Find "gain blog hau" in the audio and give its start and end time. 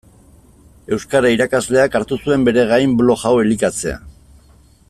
2.73-3.37